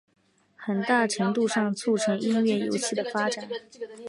[0.55, 3.47] 很大程度上促成音乐游戏的发展。